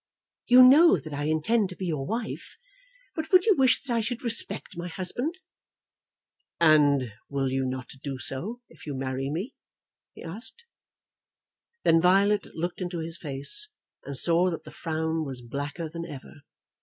"You 0.47 0.67
know 0.67 0.97
that 0.97 1.13
I 1.13 1.25
intend 1.25 1.69
to 1.69 1.75
be 1.75 1.85
your 1.85 2.07
wife; 2.07 2.57
but 3.13 3.31
would 3.31 3.45
you 3.45 3.55
wish 3.55 3.83
that 3.83 3.93
I 3.93 4.01
should 4.01 4.23
respect 4.23 4.75
my 4.75 4.87
husband?" 4.87 5.37
"And 6.59 7.13
will 7.29 7.51
you 7.51 7.65
not 7.67 7.91
do 8.01 8.17
so 8.17 8.61
if 8.67 8.87
you 8.87 8.95
marry 8.95 9.29
me?" 9.29 9.53
he 10.13 10.23
asked. 10.23 10.65
Then 11.83 12.01
Violet 12.01 12.47
looked 12.55 12.81
into 12.81 12.97
his 12.97 13.19
face 13.19 13.69
and 14.03 14.17
saw 14.17 14.49
that 14.49 14.63
the 14.63 14.71
frown 14.71 15.23
was 15.23 15.43
blacker 15.43 15.87
than 15.87 16.07
ever. 16.07 16.41